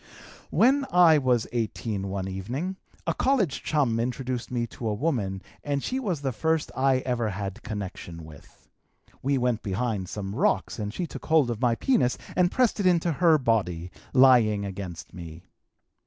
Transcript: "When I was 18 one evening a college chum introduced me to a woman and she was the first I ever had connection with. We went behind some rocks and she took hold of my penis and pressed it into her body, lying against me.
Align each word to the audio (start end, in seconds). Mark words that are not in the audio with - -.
"When 0.49 0.83
I 0.91 1.19
was 1.19 1.45
18 1.53 2.07
one 2.07 2.27
evening 2.27 2.75
a 3.05 3.13
college 3.13 3.61
chum 3.61 3.99
introduced 3.99 4.49
me 4.49 4.65
to 4.65 4.87
a 4.87 4.95
woman 4.95 5.43
and 5.63 5.83
she 5.83 5.99
was 5.99 6.21
the 6.21 6.31
first 6.31 6.71
I 6.75 7.01
ever 7.05 7.29
had 7.29 7.61
connection 7.61 8.25
with. 8.25 8.67
We 9.21 9.37
went 9.37 9.61
behind 9.61 10.09
some 10.09 10.33
rocks 10.33 10.79
and 10.79 10.91
she 10.91 11.05
took 11.05 11.27
hold 11.27 11.51
of 11.51 11.61
my 11.61 11.75
penis 11.75 12.17
and 12.35 12.49
pressed 12.51 12.79
it 12.79 12.87
into 12.87 13.11
her 13.11 13.37
body, 13.37 13.91
lying 14.15 14.65
against 14.65 15.13
me. 15.13 15.43